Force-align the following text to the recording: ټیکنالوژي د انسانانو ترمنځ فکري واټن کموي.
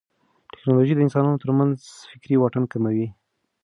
ټیکنالوژي 0.51 0.93
د 0.95 0.99
انسانانو 1.05 1.41
ترمنځ 1.43 1.75
فکري 2.09 2.35
واټن 2.39 2.63
کموي. 2.71 3.07